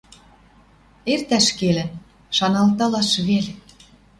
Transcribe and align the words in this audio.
Эртӓш 1.11 1.47
келӹн! 1.57 1.89
Шаналталаш 2.35 3.09
вел. 3.27 3.47